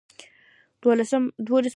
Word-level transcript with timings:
دولس 0.83 1.11
بجې 1.15 1.51
وې 1.53 1.69